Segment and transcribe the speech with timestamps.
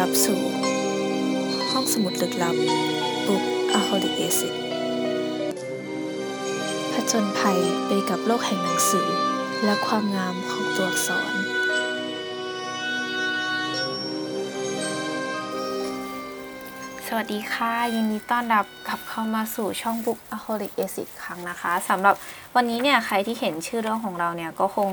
[0.00, 0.40] รับสู่
[1.70, 2.56] ห้องสมุดลึกลับ
[3.26, 3.44] Book
[3.78, 4.54] a h o l i c Acid
[6.92, 9.08] ผจญภัยไปกับโลกแห่งหนังสือ
[9.64, 11.34] และความงามของตัวอักษร
[17.06, 22.14] สวัสดีค่ะ ยินดีต้อนรับกลับเข้ามาสู่ช่อง Book a h o l i c Acid ครั้งนะคะสำหรับ
[22.56, 24.88] วันนี้เนี่ยใครที่เห็นชื่อเรื่องของเราเนี่ยก็คง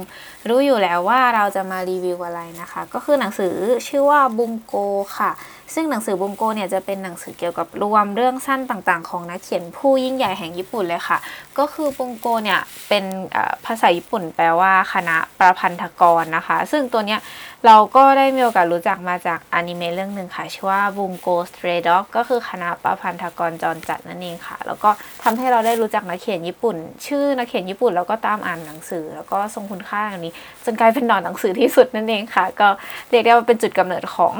[0.47, 3.53] รู้อยู่แล้วว่าเราจะมารีวิวอะไรนะคะ ก็คือหนังสือ
[3.87, 4.75] ชื่อว่าบุงโก
[5.17, 5.31] ค่ะ
[5.73, 11.17] ซึ่งหนังสือบุงโกเนี่ยจะเป็นหนังสือเกี่ยวกับรวมเรื่องสั้นต่างๆ ของนักเขียนผู้ยิ่งใหญ่แห่งญี่ปุ่นเลยค่ะ
[11.57, 13.03] ก็คือบุงโกเนี่ยเป็น
[13.65, 17.19] ภาษาญี่ปุ่นแปลว่าคณะประพันธกรนะคะ ซึ่งตัวเนี้ย
[17.67, 24.89] เราก็ได้มีโอกาสรู้จักมาจากอนิเมะเรื่องหนึ่งค่ะชื่อว่าบุงโกสเตรด็อกก็คือคณะประพันธกรจรจัดนั่นเองค่ะ แล้วก็
[25.23, 26.75] ทำให้เราได้รู้จักนักเขียนญี่ปุ่น
[27.07, 30.33] ชื่อนักเขียนญี่ปุ่นแล้วก็ตามอ่านหนังสือ แล้วก็ทรงคุณค่าอย่างนี้
[30.65, 32.69] จนกลายเป็นหนอนหนังสือที่สุดนั่นเองค่ะ ก็
[33.09, 34.35] เรียกได้ว่าเป็นจุดกำเนิดของ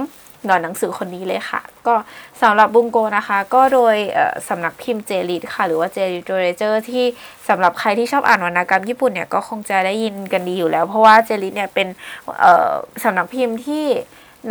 [0.45, 1.95] หนอนหนังสือคนนี้เลยค่ะ ก็
[2.42, 7.06] สำหรับบุงโกนะคะ ก็โดยเอ่อสำนักพิมพ์เจลิดค่ะ หรือว่าเจลิดเรเจอร์ที่
[7.48, 11.88] สำหรับใครที่ชอบอ่านวรรณกรรมญี่ปุ่นเนี่ยก็คงจะได้ยินกันดีอยู่แล้ว เพราะว่าเจลิดเนี่ยเป็น
[12.39, 12.72] เอ่อ
[13.04, 13.86] สำนักพิมพ์ที่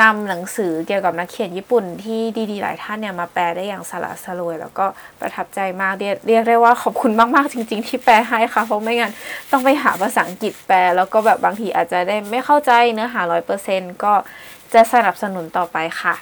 [0.03, 2.21] นำหนังสือเกี่ยวกับนักเขียนญี่ปุ่นที่
[2.51, 4.87] ดีๆ หลายท่านเนี่ยมาแปลได้อย่างสละสลวย แล้วก็
[5.21, 9.13] ประทับใจมากเรียกเรียกได้ว่าขอบคุณมากๆจริง ๆ ที่แปลให้ค่ะ เพราะไม่งั้น
[9.51, 14.15] ต้องไปหาภาษาอังกฤษแปล แล้วก็แบบบางทีอาจจะได้ไม่เข้าใจเนื้อหาร้อยเปอร์เซ็นต์ก็
[14.75, 16.15] จะสนับสนุนต่อไปค่ะ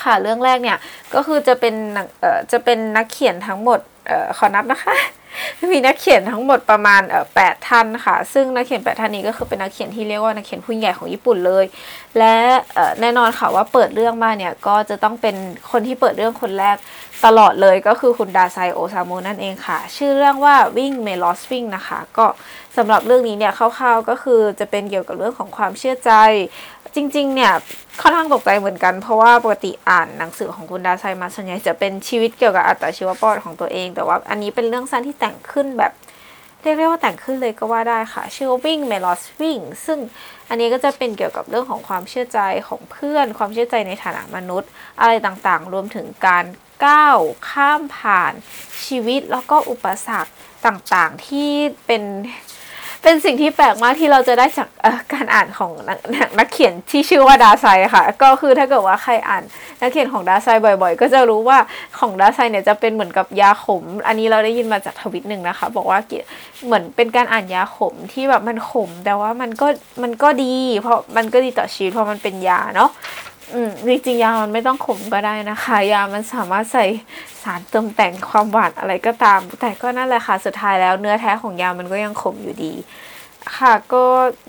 [0.00, 0.78] ค่ะเรื่องแรกเนี่ย
[1.14, 1.74] ก็คือจะเป็น
[2.20, 4.96] เอ่อจะเป็นนักเขียนทั้งหมดเอ่อขอนับนะคะ
[5.72, 7.02] มีนักเขียนทั้งหมดประมาณ
[7.34, 11.64] แปดท่านค่ะ ซึ่งนักเขียนแปดท่านนี้ก็คือเป็นนักเขียนที่เรียกว่านักเขียนผู้ใหญ่ของญี่ปุ่นเลย
[12.18, 12.34] และ
[13.00, 15.36] แน่นอนค่ะว่าเปิดเรื่องมาเนี่ยก็จะต้องเป็น
[15.70, 16.76] คนที่เปิดเรื่องคนแรก
[17.24, 22.26] ตลอดเลยก็คือคุณดาไซโอซามุนั่นเองค่ะ ชื่อเรื่องว่าวิ่งเมลอสวิ่งนะคะ ก็
[22.76, 26.12] สำหรับเรื่องนี้เนี่ยคร่าวๆก็คือจะเป็นเกี่ยวกับเรื่องของความเชื่อใจ
[26.94, 27.52] จริง ๆ เนี่ย
[28.00, 35.92] ค่อนข้างตกใจเหมือนกัน เพราะว่าปกติอ่านหนังสือของคุณดาไซมาส่วนใหญ่จะเป็นชีวิตเกี่ยวกับอัตชีวประวัติของตัวเอง แต่ว่าอันนี้เป็นเรื่องสั้นที่แต่งขึ้นแบบ
[36.62, 39.98] เรียกได้ว่าแต่งขึ้นเลยก็ว่าได้ค่ะ ชื่อวิ่งเมลอสวิ่งซึ่ง
[40.48, 46.44] อันนี้ก็จะเป็นเกี่ยวกับเรื่องของความเชื่อใจของเพื่อน ความเชื่อใจในฐานะมนุษย์ อะไรต่างๆ รวมถึงการ
[46.86, 47.18] ก้าว
[47.50, 48.32] ข้ามผ่าน
[48.86, 50.32] ชีวิตแล้วก็อุปสรรค
[50.66, 51.52] ต่างๆ ที่
[51.86, 52.02] เป็น
[53.02, 54.68] เป็นสิ่งที่แปลกมากที่เราจะได้จาก
[55.12, 59.42] การอ่านของนักนักนกเขียนที่ชื่อว่าดาไซค่ะ ก็คือถ้าเกิดว่าใครอ่าน
[59.80, 61.58] นักเขียนของดาไซบ่อยๆ ก็จะรู้ว่า
[61.98, 65.98] ของดาไซเนี่ยจะเป็นเหมือนกับยาขม อันนี้เราได้ยินมาจากทวิตหนึ่งนะคะ บอกว่า
[66.66, 69.66] เหมือนเป็นการอ่านยาขมที่แบบมันขม แต่ว่ามันก็
[70.02, 72.90] มันก็ดี เพราะมันก็ดีต่อชีวิตเพราะมันเป็นยาเนาะ
[73.50, 76.84] อืมจริงๆยามันไม่ต้องขมก็ได้นะคะ ยามันสามารถใส่
[77.42, 82.72] สารเติมแต่งความหวานอะไรก็ตาม แต่ก็นั่นแหละค่ะสุดท้ายแล้วเนื้อแท้ของยามันก็ยังขมอยู่ดี
[83.58, 84.04] ค่ะก็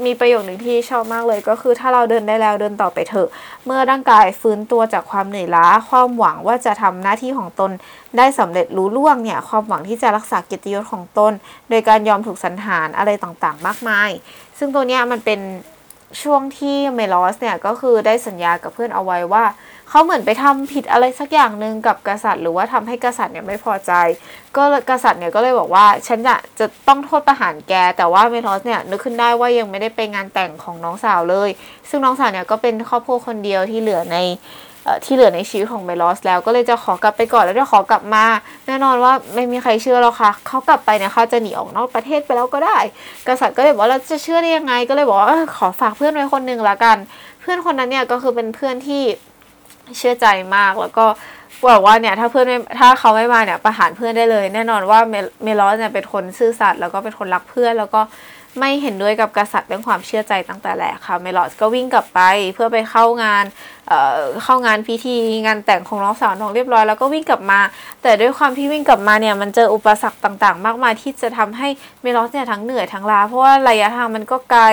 [0.05, 3.27] มีประโยคหนึ่งที่ชอบมากเลยก็คือถ้าเราเดินได้แล้วเดินต่อไปเถอะ
[3.65, 7.71] เมื่อร่างกายฟื้นตัวจากความเหนื่อยล้า ความหวังว่าจะทำหน้าที่ของตน
[8.17, 11.33] ได้สำเร็จรู้ล่วงเนี่ย ความหวังที่จะรักษาเกียรติยศของตน
[11.69, 14.09] โดยการยอมถูกสันหารอะไรต่างๆ มากมาย
[14.57, 15.39] ซึ่งตัวเนี้ยมันเป็น
[16.21, 19.45] ช่วงที่เมลอสเนี่ยก็คือได้สัญญากับเพื่อนเอาไว้ว่า
[19.89, 23.91] เขาเหมือนไปทำผิดอะไรสักอย่างหนึ่งกับกษัตริย์ หรือว่าทำให้กษัตริย์เนี่ยไม่พอใจ
[24.55, 31.49] ก็กษัตริย์เนี่ยก็เลยบอกว่าฉันจะจะต้องโทษประหารแก แต่ว่าเมลอสเนี่ยนึกขึ้นได้ว่ายังไม่ได้ไปงานแต่งของน้องสาวเลย
[31.89, 34.17] ซึ่งน้องสาวเนี่ยก็เป็นครอบครัวคนเดียวที่เหลือใน
[35.05, 38.25] ที่เหลือในชีวิตของเมลอสแล้วก็เลยจะขอกลับไปก่อนแล้วจะขอกลับมา
[38.67, 42.77] แน่นอนว่าไม่มีใครเชื่อหรอกค่ะเขากลับไปเนี่ยเขาจะหนีออกนอกประเทศไปแล้วก็ได้
[43.27, 46.97] กษัตริย์ก็เลยบอกว่าเราจะเชื่อได้ยังไง ก็เลยบอกว่าขอฝากเพื่อนไว้คนหนึ่งละกัน
[47.41, 49.03] เพื่อนคนนั้นเนี่ยก็คือเป็นเพื่อนที่
[49.97, 51.05] เชื่อใจมากแล้วก็
[51.69, 58.01] บอกว่าเนี่ยถ้าเพื่อนไม่ถ้าเขาไม่มาเนี่ยประหารเพื่อนได้เลย แน่นอนว่าเมเมลอสเนี่ยเป็นคนซื่อสัตย์แล้วก็เป็นคนรักเพื่อนแล้วก็
[58.59, 62.19] ไม่เห็นด้วยกับกษัตริย์เรื่องความเชื่อใจตั้งแต่แรกค่ะเมลอสก็วิ่งกลับไป
[62.53, 63.45] เพื่อไปเข้างาน
[63.87, 65.15] เเข้างานพิธี
[65.45, 67.59] งานแต่งของน้องสาวน้องเรียบร้อยแล้วก็วิ่งกลับมา
[68.01, 71.67] แต่ด้วยความที่วิ่งกลับมาเนี่ยมันเจออุปสรรคต่างๆ มากมายที่จะทำให้
[72.01, 74.63] เมลอสเนี่ยทั้งเหนื่อยทั้งล้าเพราะว่าระยะทางมันก็ไกล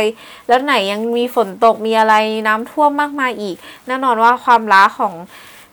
[0.49, 2.15] แล้วไหนยังมีฝนตกมีอะไร
[2.47, 3.57] น้ำท่วมมากมายอีก
[3.87, 5.15] แน่นอนว่าความล้าของ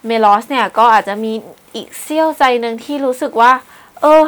[0.06, 1.34] เมลอสเนี่ยก็อาจจะมี
[1.76, 3.52] อีกเสี้ยวใจหนึ่งที่รู้สึกว่า
[4.02, 4.24] เออ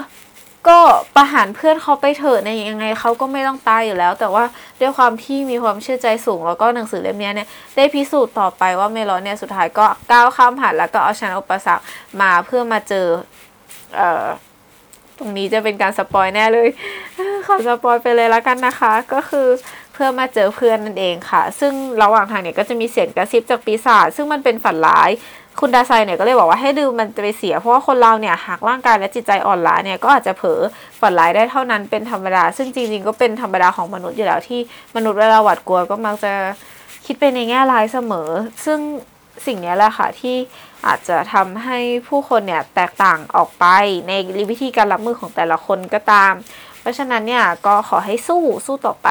[0.68, 0.80] ก็
[1.16, 4.44] ประหารเพื่อนเขาไปเถอะในยังไงเขาก็ไม่ต้องตายอยู่แล้ว แต่ว่า
[4.82, 11.84] ด้วยความที่มีความเชื่อใจสูง แล้วก็หนังสือเล่มนี้เนี่ยได้พิสูจน์ต่อไปว่าเมลอสเนี่ยสุดท้ายก็ก้าวข้ามผ่านแล้วก็เอาชนะอุปสรรค
[12.22, 13.08] มาเพื่อมาเจอ
[13.96, 14.26] เอ่อ
[15.18, 16.70] ตรงนี้จะเป็นการ spoil แน่เลย
[17.46, 19.48] ขอ spoil ไปเลยแล้วกันนะคะ ก็คือ
[19.94, 25.10] เพื่อมาเจอเพื่อนนั่นเองค่ะ ซึ่งระหว่างทางเนี่ยก็จะมีเสียงกระซิบจากปีศาจซึ่งมันเป็นฝันร้าย
[25.60, 30.60] คุณดาไซเนี่ยก็เลยบอกว่าให้ดื่มมันจะไปเสีย เพราะว่าคนเราเนี่ยหากร่างกายและจิตใจอ่อนล้าเนี่ยก็อาจจะเผลอ
[31.00, 34.60] ฝันร้ายได้เท่านั้นเป็นธรรมดา ซึ่งจริงๆก็เป็นธรรมดาของมนุษย์อยู่แล้วที่
[34.96, 36.34] มนุษย์เวลาหวาดกลัวก็มักจะ
[37.06, 38.30] คิดไปในแง่ร้ายเสมอ
[38.66, 38.80] ซึ่ง
[39.46, 40.36] สิ่งนี้แหละค่ะที่
[40.88, 43.66] อาจจะทำให้ผู้คนเนี่ยแตกต่างออกไป
[44.08, 44.14] ใน
[44.50, 46.34] วิธีการรับมือของแต่ละคนก็ตาม
[46.80, 49.10] เพราะฉะนั้นเนี่ยก็ขอให้สู้สู้ต่อไป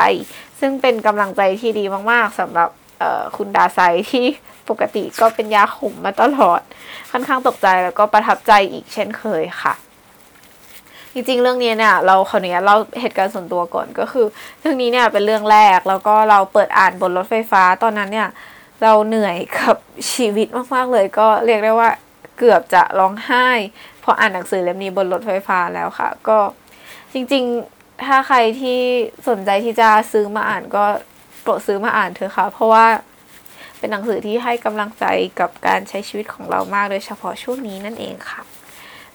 [0.61, 2.69] ซึ่งเป็นกำลังใจที่ดีมากๆสำหรับ
[3.37, 3.81] คุณดาไซ
[4.13, 4.27] ที่
[4.69, 6.61] ปกติก็เป็นยาขมมาตลอด
[7.11, 9.75] ค่อนข้างตกใจแล้วก็ประทับใจอีกเช่นเคยค่ะ
[11.13, 14.27] จริงๆ เรื่องนี้เนี่ยเราขออนุญาตเล่าเหตุการณ์ส่วนตัวก่อนก็คือ
[14.61, 18.29] เรื่องนี้เนี่ยเป็นเรื่องแรกแล้วก็เราเปิดอ่านบนรถไฟฟ้าตอนนั้นเนี่ย
[18.83, 19.77] เราเหนื่อยกับ
[20.13, 21.91] ชีวิตมากๆเลย ก็เรียกได้ว่า
[22.39, 23.49] เกือบจะร้องไห้
[24.03, 26.39] พออ่านหนังสือเล่มนี้บนรถไฟฟ้าแล้วค่ะ ก็
[27.13, 28.79] จริงๆ ถ้าใครที่
[29.29, 30.85] สนใจที่จะซื้อมาอ่านก็
[31.49, 32.87] ปรดซื้อมาอ่านเถอะค่ะ เพราะว่า
[33.79, 35.05] เป็นหนังสือที่ให้กำลังใจ
[35.41, 38.41] กับการใช้ชีวิตของเรามากโดยเฉพาะช่วงนี้นั่นเองค่ะ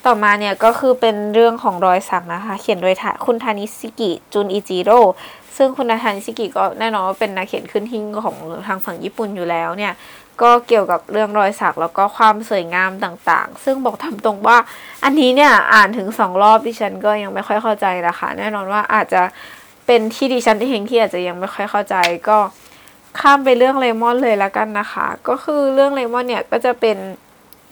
[0.06, 2.96] ต่อมาเนี่ยก็คือเป็นเรื่องของรอยสักนะคะ เขียนโดย
[3.26, 5.00] คุณทานิสิกิจุนอิจิโร่
[5.58, 8.36] ซึ่งคุณทานิสิกิก็แน่นอนว่าเป็นนักเขียนขึ้นทิ้งของ
[8.68, 9.94] ทางฝั่งญี่ปุ่นอยู่แล้วเนี่ย
[10.42, 14.58] ก็เกี่ยวกับเรื่องรอยสักแล้วก็ความสวยงามต่างๆ ซึ่งบอกทำตรงว่า
[15.04, 19.22] อันนี้เนี่ยอ่านถึงสองรอบดิฉันก็ยังไม่ค่อยเข้าใจนะคะ แน่นอนว่าอาจจะ
[19.86, 21.96] เป็นที่ดิฉันเองที่อาจจะยังไม่ค่อยเข้าใจ
[22.30, 22.38] ก็
[23.20, 26.98] ข้ามไปเรื่องเลมอนเลยแล้วกันนะคะ ก็คือเรื่องเลมอนเนี่ยก็จะเป็น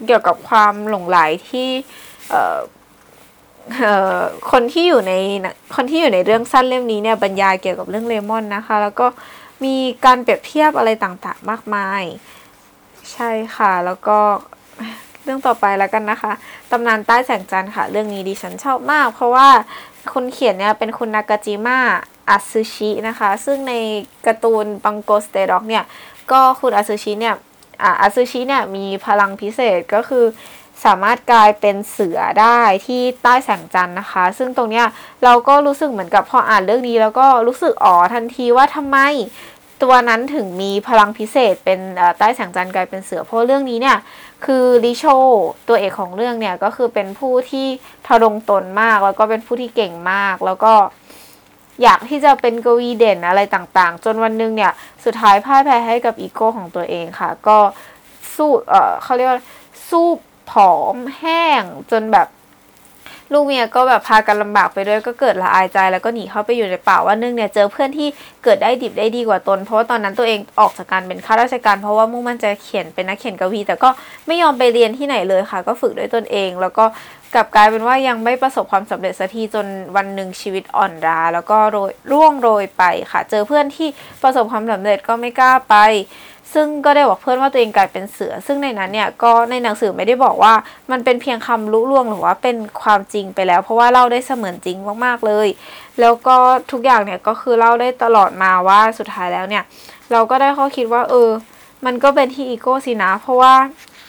[0.06, 1.18] เกี่ยวกับความหลงไหล
[1.50, 1.68] ที่
[4.50, 5.12] คนที่อยู่ใน
[5.74, 9.06] คนที่อยู่ในเรื่องสั้นเล่มนี้เนี่ยบรรยายเกี่ยวกับเรื่องเลมอนนะคะ แล้วก็
[9.64, 9.74] มี
[10.04, 12.02] การเปรียบเทียบอะไรต่างๆ มากมาย
[13.12, 14.18] ใช่ค่ะแล้วก็
[15.24, 16.32] เรื่องต่อไปแล้วกันนะคะ
[16.70, 19.48] ตำนานใต้แสงจันทร์ค่ะ เรื่องนี้ดิฉันชอบมาก เพราะว่า
[20.12, 21.78] คนเขียนเนี่ยเป็นคุณนากาจิมะ
[22.30, 23.74] อัตซึชินะคะ ซึ่งใน
[24.26, 25.84] การ์ตูนบังโกสเตด็อกเนี่ย
[26.30, 27.34] ก็คุณอัตซึชิเนี่ย
[28.00, 30.24] อัตซึชิเนี่ยมีพลังพิเศษก็คือ
[30.84, 34.86] สามารถกลายเป็นเสือได้ที่ใต้แสงจันทร์นะคะ ซึ่งตรงเนี้ย
[35.24, 38.98] เราก็รู้สึกเหมือนกับพออ่านเรื่องนี้ แล้วก็รู้สึกอ๋อทันทีว่าทำไม
[39.82, 41.80] ตัวนั้นถึงมีพลังพิเศษเป็น
[42.18, 43.96] ใต้แสงจันทร์กลายเป็นเสือเพราะเรื่องนี้เนี่ย
[44.44, 45.04] คือลิโช
[45.68, 47.66] ตัวเอกของเรื่องเนี่ยก็คือเป็นผู้ที่
[48.06, 50.72] ทะลงตนมาก แล้วก็เป็นผู้ที่เก่งมาก แล้วก็
[51.82, 54.72] อยากที่จะเป็นกวีเด่นอะไรต่างๆ จนวันนึงเนี่ย
[55.04, 57.58] สุดท้ายพ่ายแพ้ให้กับอีโก้ของตัวเองค่ะ ก็
[58.36, 59.40] สู้เออเขาเรียกว่า
[59.88, 60.08] สู้
[60.50, 62.28] ผอมแห้งจนแบบ
[63.32, 68.08] ลูกเมียก็แบบพากันลำบากไปด้วยก็เกิดละอายใจแล้วก็หนีเข้าไปอยู่ในป่าว่าเนึงเนี่ยเจอเพื่อนที่
[68.44, 73.88] เกิดได้ดิบได้ดีกว่าตน เพราะว่าตอนนั้นตัวเองออกจากการเป็นข้าราชการ เพราะว่ามุ่งมั่นจะเขียนเป็นนักเขียนกวี แต่ก็
[74.26, 76.84] ไม่ยอมไปเรียนที่ไหนเลยค่ะ ก็ฝึกด้วยตนเอง แล้วก็
[77.34, 83.88] กลับกลายเป็นว่ายังไม่ประสบความสำเร็จสักทีจนวันหนึ่งชีวิตอ่อนราแล้วก็โรยร่วงโรยไปค่ะ เจอเพื่อนที่
[84.22, 85.76] ประสบความสำเร็จก็ไม่กล้าไป
[86.52, 90.54] ซึ่งก็ได้บอกเพื่อนว่าตัวเองกลายเป็นเสือ ซึ่งในนั้นเนี่ยก็ในหนังสือไม่ได้บอกว่า
[90.90, 95.48] มันเป็นเพียงคำลุล่วงหรือว่าเป็นความจริงไปแล้ว เพราะว่าเล่าได้เสมือนจริงมากๆเลย
[96.00, 96.36] แล้วก็
[96.72, 99.64] ทุกอย่างเนี่ยก็คือเล่าได้ตลอดมาว่าสุดท้ายแล้วเนี่ย
[100.12, 101.30] เราก็ได้ข้อคิดว่าเออ
[101.86, 103.54] มันก็เป็นที่อีโก้สินะ เพราะว่า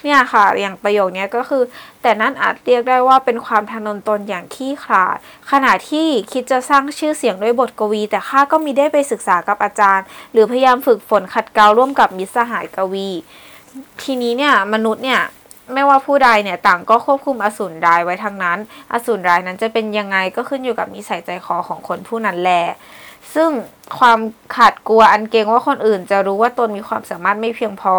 [0.04, 1.64] เนี่ยค่ะอย่างประโยคนี้ก็คือ
[2.02, 5.18] แต่นั่นอาจเรียกได้ว่าเป็นความทนนตนอย่างขี้ขลาด
[5.52, 13.10] ขณะที่คิดจะสร้างชื่อเสียงด้วยบทกวี แต่ข้าก็มีได้ไปศึกษากับอาจารย์ หรือพยายามฝึกฝนขัดเกลาร่วมกับมิตรสหายกวี
[14.04, 15.22] ทีนี้เนี่ยมนุษย์เนี่ย
[15.74, 18.58] ไม่ว่าผู้ใดเนี่ยต่างก็ควบคุมอสูรรายไว้ทั้งนั้น
[18.94, 22.66] อสูรรายนั้นจะเป็นยังไงก็ขึ้นอยู่กับนิสัยใจคอของคนผู้นั้นแหละ
[23.36, 23.50] ซึ่ง
[24.00, 24.20] ความ
[24.56, 27.94] ขาดกลัวอันเกรงว่าคนอื่นจะรู้ว่าตนมีความสามารถไม่เพียงพอ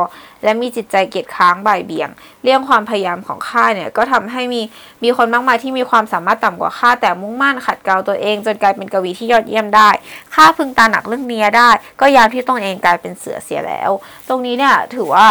[0.44, 2.08] และมีจิตใจเกียจค้างบ่ายเบี่ยง
[2.42, 4.62] เลี่ยงความพยายามของข้าเนี่ยก็ทำให้มี
[5.04, 9.88] มีคนมากมายที่มีความสามารถต่ำกว่าข้าแต่มุ่งมั่นขัดเกลาตัวเองจนกลายเป็นกวีที่ยอดเยี่ยมได้
[10.34, 13.90] ข้าพึงตาหนักเรื่องเนี้ยได้ ก็ยามที่ตัวเองกลายเป็นเสือเสียแล้ว
[14.28, 15.26] ตรงนี้เนี่ยถือว่า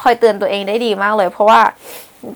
[0.00, 1.60] คอยเตือนตัวเองได้ดีมากเลย เพราะว่า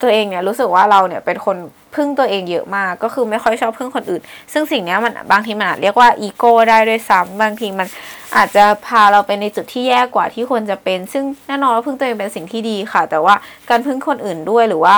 [0.02, 1.56] ตัวเองเนี่ยรู้สึกว่าเราเนี่ยเป็นคน
[1.94, 4.22] พึ่งตัวเองเยอะมากก็คือไม่ค่อยชอบพึ่งคนอื่น
[4.52, 7.88] ซึ่งสิ่งนี้มันบางทีมันอาจเรียกว่าอีโก้ได้ด้วยซ้ำบางทีมัน
[8.36, 13.34] อาจจะพาเราไปในจุดที่แย่กว่าที่ควรจะเป็น ซึ่งแน่นอนว่าพึ่งตัวเองเป็นสิ่งที่ดีค่ะ แต่ว่า
[13.70, 14.96] การพึ่งคนอื่นด้วยหรือว่า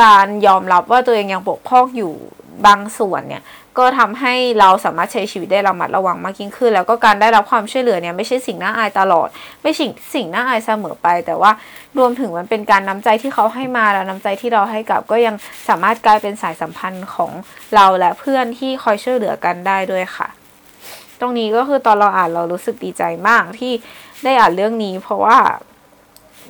[0.00, 2.12] การยอมรับว่าตัวเองยังปกพ้องอยู่
[2.66, 3.42] บางส่วนเนี่ย
[3.78, 9.28] ก็ทำให้เราสามารถใช้ชีวิตได้ระมัดระวังมากยิ่งขึ้น แล้วก็การได้รับความช่วยเหลือเนี่ยไม่ใช่สิ่งน่าอายตลอด
[9.62, 11.50] ไม่สิ่สิ่งน่าอายเสมอไป แต่ว่า
[11.98, 15.34] รวมถึงมันเป็นการน้าใจที่เขาให้มาแล้วน้าใจที่เราให้กลับก็ยัง
[15.68, 17.30] สามารถกลายเป็นสายสัมพันธ์ของ
[17.74, 20.28] เราและเพื่อนที่คอยช่วยเหลือกันได้ด้วยค่ะ
[21.20, 23.72] ตรงนี้ก็คือตอนเราอ่านเรารู้สึกดีใจมากที่
[24.24, 25.38] ได้อ่านเรื่องนี้ เพราะว่า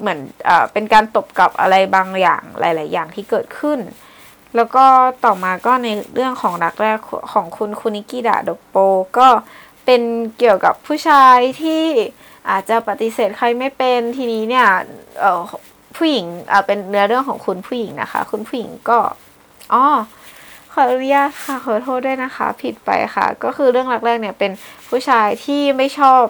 [0.01, 3.79] เหมือนเอ่อเป็นการตบกับอะไรบางอย่างหลาย ๆ อย่างที่เกิดขึ้น
[4.57, 4.85] แล้วก็
[5.25, 6.99] ต่อมาก็ในเรื่องของรักแรก
[7.33, 8.77] ของคุณคุนิกิดะโดโป
[9.19, 9.29] ก็
[9.85, 10.03] เป็น
[10.39, 11.85] เกี่ยวกับผู้ชายที่
[12.51, 14.69] อาจจะปฏิเสธใครไม่เป็นทีนี้เนี่ย
[15.21, 15.43] เออ
[15.97, 18.99] ผู้หญิงอ่าเป็นเนื้อเรื่องของคุณผู้หญิงนะคะ คุณผู้หญิงก็
[19.73, 19.85] อ๋อ
[20.73, 24.53] ขออนุญาตค่ะขอโทษด้วยนะคะ ผิดไปค่ะ ก็คือเรื่องรักแรกเนี่ยเป็น
[24.89, 26.23] ผู้ชายที่ไม่ชอบ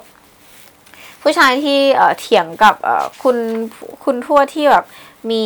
[1.22, 1.78] ผู้ชายที่
[2.18, 2.74] เถียงกับ
[3.22, 3.36] คุณ
[4.04, 4.84] คุณทวดที่แบบ
[5.30, 5.44] มี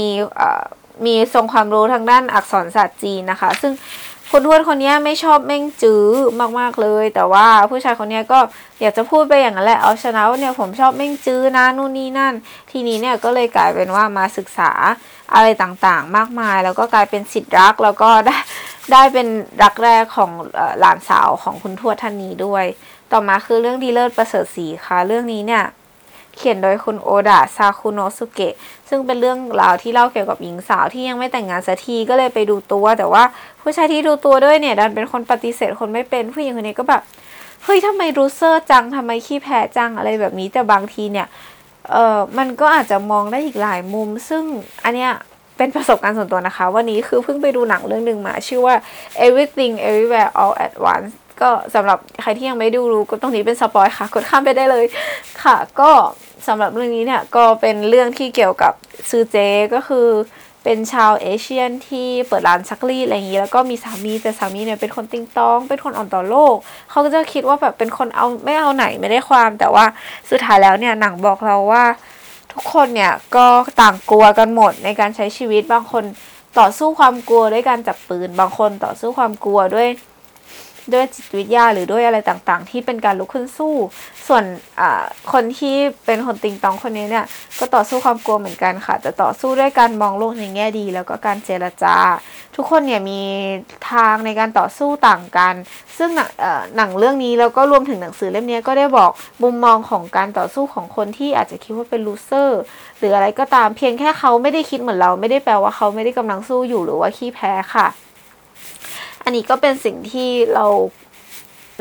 [1.07, 3.73] มีทรงความรู้ทางด้านอักษรศาสตร์จีนนะคะ ซึ่ง
[4.31, 6.05] คุณทวดคนนี้ไม่ชอบเม่งจื้อ
[6.59, 8.38] มากๆเลย แต่ว่าผู้ชายคนนี้ก็
[8.81, 12.35] อยากจะพูดไปอย่างนั้นแหละเอาชนะว่าเนี่ยผมชอบเม่งจื้อนะนู่นนี่นั่น
[12.71, 14.71] ทีนี้เนี่ยก็เลยกลายเป็นว่ามาศึกษา
[15.35, 18.37] อะไรต่างๆ มากมาย แล้วก็กลายเป็นสิทธิ์รักแล้วก็ได้
[18.93, 19.28] ได้เป็น
[19.62, 20.31] รักแรกของ
[20.81, 22.64] หลานสาวของคุณทวดท่านนี้ด้วย
[23.12, 25.64] ต่อมาคือเรื่องดีเลิศประเสริฐศรีค่ะเรื่องนี้เนี่ย
[26.38, 28.54] เขียนโดยคุณโอดะซาคุโนสุเกะ
[28.88, 33.23] ซึ่งเป็นเรื่องราวที่เล่าเกี่ยวกับหญิงสาวที่ยังไม่แต่งงานสักทีก็เลยไปดูตัว แต่ว่า
[33.61, 37.02] ผู้ชายที่ดูตัวด้วยเนี่ยดันเป็นคนปฏิเสธคนไม่เป็นผู้หญิงคนนี้ก็แบบ
[37.64, 41.26] เฮ้ยทำไมรู้เซอร์จังทำไมขี้แพ้จังอะไรแบบนี้แต่บางทีเนี่ย
[41.92, 44.42] เออมันก็อาจจะมองได้อีกหลายมุม ซึ่ง
[44.85, 45.12] อันเนี้ย
[45.57, 48.75] เป็นประสบการณ์ส่วนตัวนะคะ วันนี้คือเพิ่งไปดูหนังเรื่องหนึ่งมา ชื่อว่า
[49.26, 54.85] everything everywhere all at once ก็สำหรับใครที่ยังไม่ดูรู้ก็ตรงนี้เป็นสปอยค่ะ กดข้ามไปได้เลย
[55.42, 55.90] ค่ะก็
[56.49, 58.73] สำหรับเรื่องนี้เนี่ยก็เป็นเรื่องที่เกี่ยวกับ
[59.11, 59.37] ซือเจ
[59.75, 60.09] ก็คือ
[60.64, 66.57] เป็นชาวเอเชียนที่เปิดร้านซักรีดอะไรอย่างนี้แล้วก็มีสามีแต่สามีเนี่ยเป็นคนติงตอง เป็นคนอ่อนต่อโลก
[66.90, 69.85] เขาก็จะคิดว่าแบบเป็นคนเอาไม่เอาไหนไม่ได้ความ แต่ว่า
[70.31, 71.85] สุดท้ายแล้วเนี่ยหนังบอกเราว่า
[72.52, 73.47] ทุกคนเนี่ยก็
[73.83, 76.05] ต่างกลัวกันหมดในการใช้ชีวิตบางคน
[76.59, 79.88] ต่อสู้ความกลัวด้วยการจับปืน บางคนต่อสู้ความกลัวด้วย
[80.92, 83.75] ด้วยจิตวิทยาหรือด้วยอะไรต่างๆ ที่เป็นการลุกขึ้นสู้
[84.28, 84.45] ส่วน
[85.33, 85.76] คนที่
[86.07, 87.26] เป็นคนติงตองคนนี้เนี่ย
[87.59, 91.97] ก็ต่อสู้ความกลัวเหมือนกันค่ะจะต่อสู้ด้วยการมองโลกในแง่ดี แล้วก็การเจรจา
[92.57, 93.21] ทุกคนเนี่ยมี
[93.90, 95.54] ทางในการต่อสู้ต่างกัน
[95.99, 96.11] ซึ่ง
[96.76, 99.11] หนังเรื่องนี้แล้วก็รวมถึงหนังสือเล่มนี้ก็ได้บอก
[99.42, 102.61] มุมมองของการต่อสู้ของคนที่อาจจะคิดว่าเป็นลูเซอร์
[102.99, 107.87] หรืออะไรก็ตามเพียงแค่เขาไม่ได้คิดเหมือนเรา ไม่ได้แปลว่าเขาไม่ได้กำลังสู้อยู่หรือว่าขี้แพ้ค่ะ
[109.28, 110.66] อันนี้ก็เป็นสิ่งที่เรา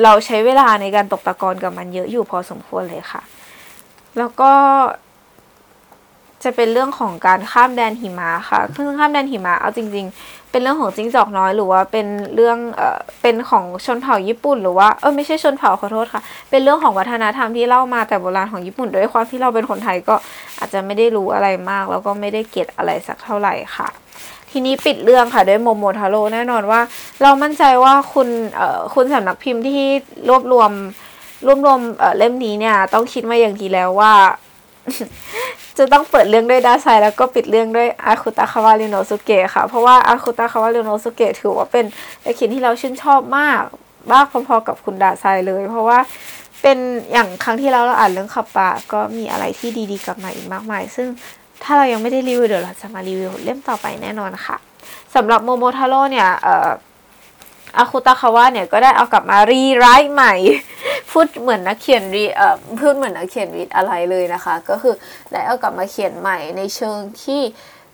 [0.03, 3.21] เราใช้เวลาในการตกตะกอนกับมันเยอะอยู่พอสมควรเลยค่ะ
[4.17, 4.51] แล้วก็
[6.43, 20.15] จะเป็นเรื่องของการข้ามแดนหิมะค่ะซึ่งข้ามแดนหิมะเอาจริง ๆ เป็นเรื่องของจิ้งจอกน้อยหรือว่าเป็นเรื่องเอ่อเป็นของชนเผ่าญี่ปุ่น หรือว่าเออไม่ใช่ชนเผ่าขอโทษค่ะ เป็นเรื่องของวัฒนธรรมที่เล่ามาแต่โบราณของญี่ปุ่น ด้วยความที่เราเป็นคนไทยก็
[20.57, 23.89] อาจจะไม่ได้รู้อะไรมาก แล้วก็ไม่ได้เก็ตอะไรสักเท่าไหร่ค่ะ
[24.51, 26.81] ทีนี้ปิดเรื่องค่ะด้วยโมโมทาโร่แน่นอนว่า
[27.21, 29.85] เรามั่นใจว่าคุณเอ่อคุณสำนักพิมพ์ที่
[30.29, 30.71] รวบรวม
[31.45, 34.13] รวบรวมเอ่อเล่มนี้เนี่ย ต้องคิดมาอย่างดีแล้วว่า
[35.77, 41.85] จะต้องเปิดเรื่องด้วยดาไซแล้วก็ปิดเรื่องด้วยอาคุตะคาวาริโนสุเกะค่ะ เพราะว่าอาคุตะคาวาริโนสุเกะถือว่าเป็น
[42.23, 43.61] นักเขียนที่เราชื่นชอบมาก
[44.11, 45.99] มากพอๆกับคุณดาไซเลย เพราะว่า
[46.61, 46.77] เป็น
[47.11, 51.07] อย่างครั้งที่เราเราอ่านเรื่องขับปาก็มีอะไรที่ดีๆกลับมาอีกมากมาย ซึ่ง
[51.63, 54.57] ถ้าเรายังไม่ได้รีวิวเดี๋ยวเราจะมารีวิวเล่มต่อไปแน่นอนค่ะ
[55.15, 56.29] สำหรับโมโมทาโร่เนี่ย
[57.77, 60.33] อาคุตะคาวะเนี่ยก็ได้เอากลับมารีไรต์ใหม่
[61.11, 64.95] พูดเหมือนนักเขียนรีเอ่อพูดเหมือนนักเขียนวิดอะไรเลยนะคะ ก็คือ
[65.31, 67.41] ได้เอากลับมาเขียนใหม่ในเชิงที่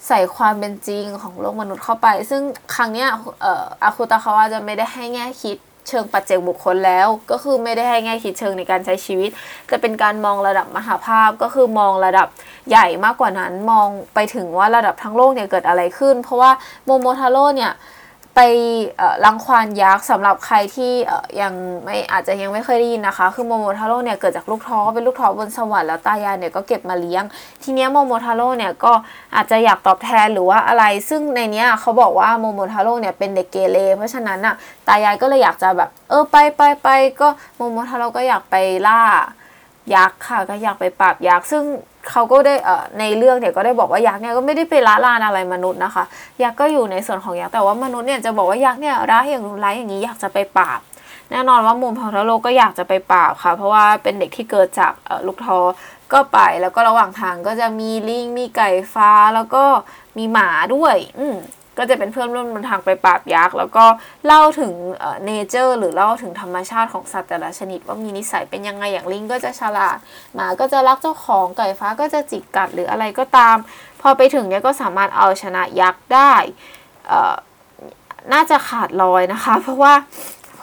[0.08, 2.42] ใส่ความเป็นจริงของโลกมนุษย์เข้าไป ซึ่ง
[2.76, 3.06] ครั้งเนี้
[3.42, 9.30] เอ่ออาคุตะคาวะจะไม่ได้ให้แง่คิด เชิงปัจเจกบุคคลแล้ว ก็คือไม่ได้ให้แง่คิดเชิงในการใช้ชีวิต
[9.72, 12.28] จะเป็นการมองระดับมหาภาพก็คือมองระดับ
[12.70, 16.52] ใหญ่มากกว่านั้นมองไปถึงว่าระดับทั้งโลกเนี่ยเกิดอะไรขึ้น เพราะว่า
[16.86, 17.72] โมโมทาโร่เนี่ย
[18.36, 18.40] ไป
[19.26, 20.94] รังควานยักษ์สำหรับใครที่
[21.42, 21.54] ยัง
[21.86, 27.24] ไม่อาจจะยังไม่เคยได้ยินนะคะ คือโมโมทาโร่เนี่ยเกิดจากลูกท้อเป็นลูกท้อบนสวรรค์แล้วตายายเนี่ยก็เก็บมาเลี้ยง
[27.64, 28.94] ทีเนี้ยโมโมทาโร่เนี่ยก็
[29.36, 34.56] อาจจะอยากตอบแทนหรือว่าอะไร ซึ่งในเนี้ยเขาบอกว่าโมโมทาโร่เนี่ยเป็นเด็กเกเรเพราะฉะนั้นอะ
[34.88, 36.90] ตายายก็เลยอยากจะแบบ เออไปไปไป
[37.22, 38.56] ก็โมโมทาโร่ก็อยากไป
[38.88, 39.02] ล่า
[39.96, 41.64] ยักษ์ค่ะก็อยากไปปราบยักษ์ซึ่ง
[42.10, 46.04] เขาก็ได้เอ่อในเรื่องเนี่ยก็ได้บอกว่ายักษ์เนี่ยก็ไม่ได้ไปละลานอะไรมนุษย์นะคะ
[46.44, 50.80] ยักษ์ก็อยู่ในส่วนของยักษ์แต่ว่ามนุษย์เนี่ยจะบอกว่ายักษ์เนี่ยร้ายอย่างร้ายอย่างนี้อยากจะไปปราบ
[51.32, 54.94] แน่นอนว่ามูมพาทโลก็อยากจะไปปราบค่ะ เพราะว่าเป็นเด็กที่เกิดจาก
[55.26, 55.60] ลูกทอ
[56.14, 59.64] ก็ไปแล้วก็ระหว่างทางก็จะมีลิงมีไก่ฟ้าแล้วก็
[60.18, 61.36] มีหมาด้วย อืม
[61.78, 63.86] ก็จะเป็นเพื่อนร่วมทางไปปราบยักษ์แล้วก็
[64.26, 64.74] เล่าถึง
[65.26, 69.98] เนเจอร์หรือเล่าถึงธรรมชาติของสัตว์แต่ละชนิด ว่ามีนิสัยเป็นยังไงอย่างลิงก็จะฉลาด
[70.36, 73.56] หมาก็จะรักเจ้าของไก่ฟ้าก็จะจิกกัดหรืออะไรก็ตาม
[74.02, 76.34] พอไปถึงเนี่ยก็สามารถเอาชนะยักษ์ได้
[78.34, 79.94] น่าจะขาดลอยนะคะ เพราะว่า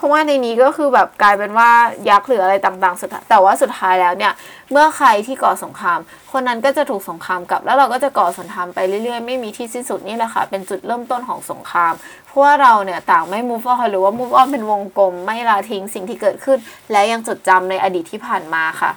[0.00, 1.70] เพราะว่าในนี้ก็คือแบบกลายเป็นว่า
[2.08, 4.32] ยักษ์หรืออะไรต่างๆสุดแต่ว่าสุดท้ายแล้วเนี่ย
[4.70, 5.98] เมื่อใครที่ก่อสงคราม
[6.32, 11.92] คนนั้นก็จะถูกสงครามกลับ แล้วเราก็จะก่อสงครามไปเรื่อยๆ ไม่มีที่สิ้นสุดนี่แหละค่ะ เป็นจุดเริ่มต้นของสงคราม
[12.26, 16.58] เพราะว่าเราเนี่ยต่างไม่ move on หรือว่า move on เป็นวงกลม ไม่ละทิ้งสิ่งที่เกิดขึ้น
[16.92, 18.90] และยังจดจำในอดีตที่ผ่านมาค่ะ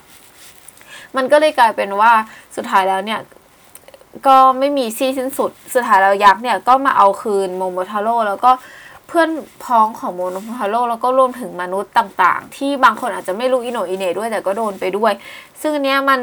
[1.15, 2.11] มันก็เลยกลายเป็นว่า
[2.55, 3.19] สุดท้ายแล้วเนี่ย
[4.27, 8.51] ก็ไม่มีที่สิ้นสุด สุดท้ายแล้วยักษ์เนี่ยก็มาเอาคืนโมโมทาโร่แล้วก็
[9.13, 9.31] เพื่อน
[9.65, 15.13] พ้องของโมโมทาโร่แล้วก็รวมถึงมนุษย์ต่างๆ ที่บางคนอาจจะไม่รู้อิโหน่อิเหน่ด้วยแต่ก็โดนไปด้วย
[15.61, 16.19] ซึ่งอันเนี้ยมัน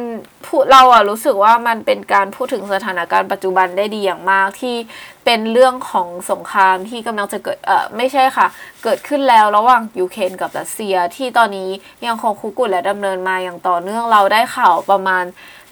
[0.47, 4.77] พูดเราอะรู้สึกว่ามันเป็นการพูดถึงสถานการณ์ปัจจุบันได้ดีอย่างมากที่
[5.25, 8.47] เป็นเรื่องของสงครามที่กำลังจะเกิดเออไม่ใช่ค่ะ
[8.85, 11.71] เกิดขึ้นแล้วระหว่างยูเครนกับรัสเซียที่ตอนนี้
[12.07, 15.25] ยังคงคุกุ่นและดำเนินมาอย่างต่อเนื่องเราได้ข่าวประมาณ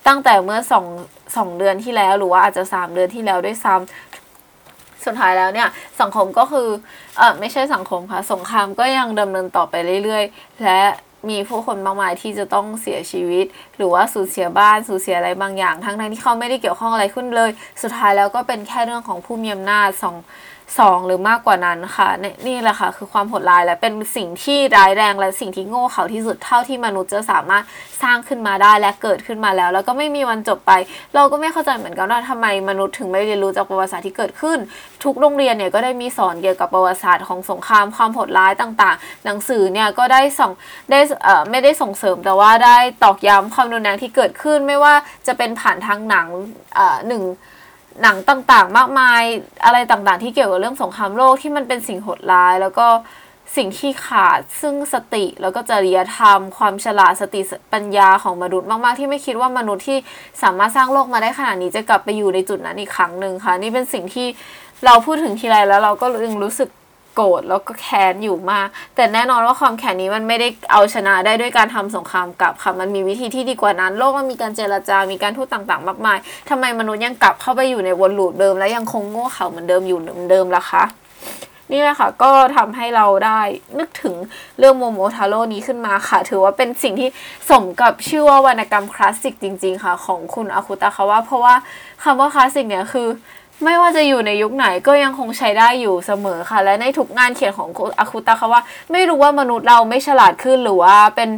[0.07, 0.87] ตั้งแต่เมื่อสอง
[1.37, 4.08] สองเดือนที่แล้วหรือว่าอาจจะสามเดือนที่แล้วด้วยซ้ำ
[5.05, 5.69] สุดท้ายแล้วเนี่ย
[6.01, 6.69] สังคมก็คือ
[7.19, 9.75] เออไม่ใช่สังคมค่ะ สงครามก็ยังดำเนินต่อไป
[10.05, 10.83] เรื่อยๆ และ
[11.31, 17.51] มีผู้คนมากมายที่จะต้องเสียชีวิต หรือว่าสูญเสียบ้านสูญเสียอะไรบางอย่าง ทั้งนั้นที่เขาไม่ได้เกี่ยวข้องอะไรขึ้นเลย
[17.83, 20.17] สุดท้ายแล้วก็เป็นแค่เรื่องของผู้มีอำนาจสอง
[20.79, 27.65] สองหรือมากกว่านั้นค่ะนี่นี่แหละค่ะคือความโหดร้ายและเป็นสิ่งที่ร้ายแรงและสิ่งที่โง่เขลาที่สุดเท่าที่มนุษย์จะสามารถ
[28.03, 30.73] สร้างขึ้นมาได้และเกิดขึ้นมาแล้ว แล้วก็ไม่มีวันจบไป
[31.15, 34.59] เราก็ไม่เข้าใจเหมือนกันว่าทำไมมนุษย์ถึงไม่เรียนรู้จากประวัติศาสตร์ที่เกิดขึ้น
[35.05, 40.53] ทุกโรงเรียนเนี่ยก็ได้มีสอนเกี่ยวกับประวัติศาสตร์ของสงครามความโหดร้ายต่างๆ หนังสือเนี่ยก็ได้ส่ง
[40.91, 44.95] ได้เอ่อไม่ได้ส่งเสริมแต่ว่าได้ตอกย้ำความรุนแรงที่เกิดขึ้นไม่ว่า
[45.27, 46.27] จะเป็นผ่านทางหนัง
[46.75, 47.23] เอ่อหนึ่ง
[48.03, 49.23] หนังต่างๆ มากมาย
[49.65, 52.87] อะไรต่างๆ ที่เกี่ยวกับเรื่องสงครามโลกที่มันเป็นสิ่งโหดร้าย แล้วก็
[53.57, 57.41] สิ่งที่ขาดซึ่งสติแล้วก็จริยธรรม ความฉลาดสติ
[57.73, 59.99] ปัญญาของมนุษย์มากๆ ที่ไม่คิดว่ามนุษย์ที่
[60.43, 64.27] สามารถสร้างโลกมาได้ขนาดนี้จะกลับไปอยู่ในจุดนั้นอีกครั้งหนึ่งค่ะ นี่เป็นสิ่งที่
[64.85, 66.69] เราพูดถึงทีไรแล้วเราก็ยังรู้สึก
[67.21, 76.19] โกรธแล้วก็แค้นอยู่มาก แต่แน่นอนว่าความแค้นนี้มันไม่ได้เอาชนะได้ด้วยการทำสงครามกลับค่ะมันมีวิธีที่ดีกว่านั้น โลกมันมีการเจรจา มีการทูตต่างๆ มากมาย
[76.51, 80.85] ทำไมมนุษย์ยังกลับเข้าไปอยู่ในวน loop เดิม และยังคงโง่เขลาเหมือนเดิมอยู่เหมือนเดิมล่ะคะ
[81.73, 83.41] นี่แหละค่ะก็ทำให้เราได้
[83.79, 84.15] นึกถึง
[84.59, 87.09] เรื่องโมโมทาโร่นี้ขึ้นมาค่ะ ถือว่าเป็นสิ่งที่
[87.51, 91.55] สมกับชื่อว่าวรรณกรรมคลาสสิกจริง ๆ ค่ะ ของคุณอาคุตะคาวะเพราะว่า
[92.05, 93.09] คำว่าคลาสสิกเนี่ยคือ
[93.65, 98.61] ไม่ว่าจะอยู่ในยุคไหนก็ยังคงใช้ได้อยู่เสมอค่ะ และในทุกงานเขียนของอาคุตะคาวะ
[98.93, 101.31] ไม่รู้ว่ามนุษย์เราไม่ฉลาดขึ้นหรือว่าเป็น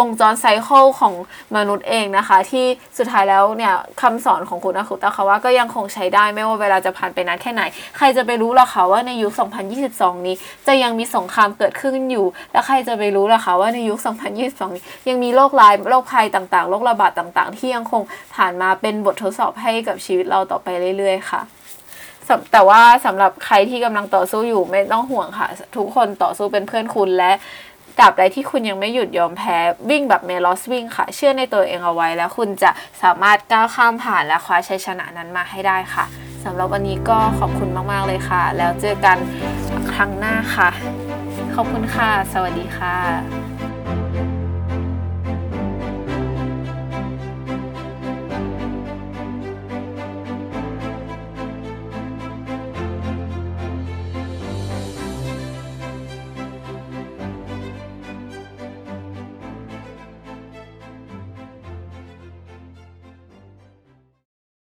[0.00, 1.14] วงจรไซเคิลของ
[1.56, 2.66] มนุษย์เองนะคะ ที่
[2.98, 7.62] สุดท้ายแล้วเนี่ยคำสอนของคุณอาคุตะคาวะก็ยังคงใช้ได้ไม่ว่าเวลาจะผ่านไปนานแค่ไหน
[7.96, 9.32] ใครจะไปรู้ล่ะคะว่าในยุค
[9.78, 10.34] 2022 นี้
[10.66, 13.98] จะยังมีสงครามเกิดขึ้นอยู่ และใครจะไปรู้ล่ะคะว่าในยุค
[14.38, 18.02] 2022 นี้ยังมีโรคร้ายโรคภัยต่างๆโรคระบาดต่างๆ ที่ยังคง
[18.34, 21.57] ผ่านมาเป็นบททดสอบให้กับชีวิตเราต่อไปเรื่อยๆค่ะ
[22.28, 27.32] สำแต่ว่าสำหรับใครที่กำลังต่อสู้อยู่ไม่ต้องห่วงค่ะ ทุกคนต่อสู้เป็นเพื่อนคุณและ
[27.98, 29.56] ตราบใดที่คุณยังไม่หยุดยอมแพ้
[29.90, 32.70] วิ่งแบบเมลอสวิ่งค่ะ เชื่อในตัวเองเอาไว้ แล้วคุณจะ
[33.02, 36.04] สามารถก้าวข้ามผ่านและคว้าชัยชนะนั้นมาให้ได้ค่ะ
[36.44, 39.16] สำหรับวันนี้ก็ขอบคุณมาก ๆ เลยค่ะ แล้วเจอกัน
[39.92, 40.70] ครั้งหน้าค่ะ
[41.54, 43.57] ขอบคุณค่ะ สวัสดีค่ะ